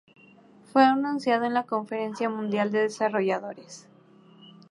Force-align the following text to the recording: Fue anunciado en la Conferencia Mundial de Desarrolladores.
Fue 0.63 0.83
anunciado 0.83 1.45
en 1.45 1.53
la 1.53 1.67
Conferencia 1.67 2.27
Mundial 2.27 2.71
de 2.71 2.79
Desarrolladores. 2.79 3.87